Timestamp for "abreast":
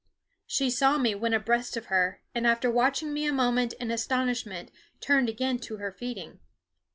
1.31-1.77